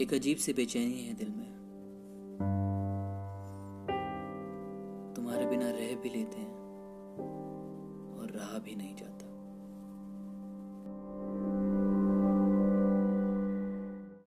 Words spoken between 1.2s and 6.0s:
में। तुम्हारे बिना रह